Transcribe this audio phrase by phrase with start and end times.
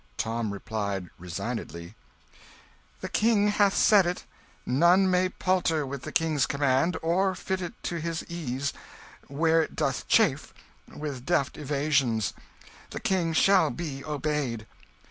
[0.17, 1.93] Tom replied resignedly
[3.01, 4.25] "The King hath said it.
[4.65, 8.73] None may palter with the King's command, or fit it to his ease,
[9.27, 10.55] where it doth chafe,
[10.91, 12.33] with deft evasions.
[12.89, 14.65] The King shall be obeyed."